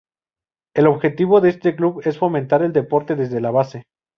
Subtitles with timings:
[0.73, 3.83] El objetivo de este club es fomentar el deporte desde la base.